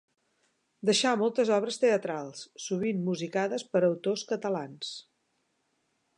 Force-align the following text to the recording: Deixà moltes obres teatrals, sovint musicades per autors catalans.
Deixà 0.89 1.11
moltes 1.23 1.51
obres 1.57 1.77
teatrals, 1.83 2.41
sovint 2.65 3.05
musicades 3.11 3.67
per 3.75 3.83
autors 3.93 4.27
catalans. 4.35 4.95